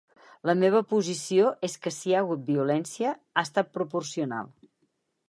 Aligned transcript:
La 0.49 0.53
meva 0.61 0.79
posició 0.93 1.51
és 1.67 1.75
que 1.83 1.93
si 1.97 2.11
hi 2.11 2.15
ha 2.15 2.23
hagut 2.25 2.41
violència, 2.47 3.13
ha 3.35 3.45
estat 3.51 3.71
proporcional. 3.79 4.51